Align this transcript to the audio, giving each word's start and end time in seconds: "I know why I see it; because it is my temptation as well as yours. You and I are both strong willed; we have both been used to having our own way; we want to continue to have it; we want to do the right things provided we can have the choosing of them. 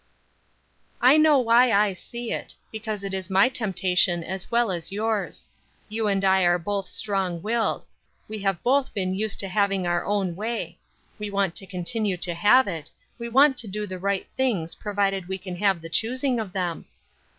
"I 0.99 1.15
know 1.17 1.37
why 1.37 1.71
I 1.71 1.93
see 1.93 2.33
it; 2.33 2.55
because 2.71 3.03
it 3.03 3.13
is 3.13 3.29
my 3.29 3.49
temptation 3.49 4.23
as 4.23 4.49
well 4.49 4.71
as 4.71 4.91
yours. 4.91 5.45
You 5.89 6.07
and 6.07 6.25
I 6.25 6.41
are 6.41 6.57
both 6.57 6.87
strong 6.87 7.39
willed; 7.43 7.85
we 8.27 8.39
have 8.39 8.63
both 8.63 8.95
been 8.95 9.13
used 9.13 9.37
to 9.41 9.47
having 9.47 9.85
our 9.85 10.03
own 10.03 10.35
way; 10.35 10.79
we 11.19 11.29
want 11.29 11.55
to 11.57 11.67
continue 11.67 12.17
to 12.17 12.33
have 12.33 12.67
it; 12.67 12.89
we 13.19 13.29
want 13.29 13.57
to 13.57 13.67
do 13.67 13.85
the 13.85 13.99
right 13.99 14.27
things 14.35 14.73
provided 14.73 15.27
we 15.27 15.37
can 15.37 15.57
have 15.57 15.81
the 15.81 15.87
choosing 15.89 16.39
of 16.39 16.51
them. 16.51 16.85